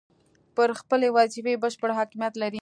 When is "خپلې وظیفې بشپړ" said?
0.79-1.89